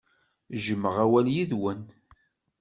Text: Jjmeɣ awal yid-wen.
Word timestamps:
Jjmeɣ 0.55 0.95
awal 1.03 1.27
yid-wen. 1.33 1.81